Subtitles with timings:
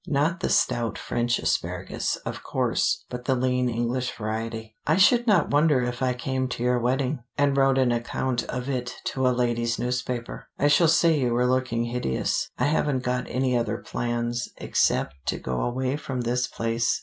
[0.07, 4.75] Not the stout French asparagus, of course, but the lean English variety.
[4.87, 8.67] I should not wonder if I came to your wedding, and wrote an account of
[8.67, 10.47] it to a ladies' newspaper.
[10.57, 12.49] I shall say you were looking hideous.
[12.57, 16.99] I haven't got any other plans, except to go away from this place.